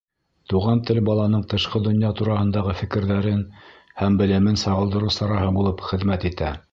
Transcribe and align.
Туған 0.51 0.79
тел 0.89 0.99
баланың 1.09 1.43
тышҡы 1.51 1.81
донъя 1.87 2.09
тураһындағы 2.21 2.73
фекерҙәрен 2.81 3.45
һәм 4.01 4.17
белемен 4.23 4.61
сағылдырыу 4.65 5.15
сараһы 5.21 5.55
булып 5.59 5.85
хеҙмәт 5.93 6.31
итә. 6.31 6.55